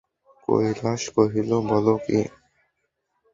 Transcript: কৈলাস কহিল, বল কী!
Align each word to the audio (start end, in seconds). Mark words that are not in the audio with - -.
কৈলাস 0.43 1.03
কহিল, 1.15 1.51
বল 1.69 1.87
কী! 2.05 2.19